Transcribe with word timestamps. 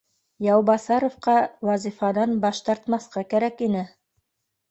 Яубаҫаровҡа 0.43 1.33
вазифанан 1.69 2.33
баш 2.45 2.63
тартмаҫҡа 2.69 3.23
кәрәк 3.35 3.63
ине 3.67 3.87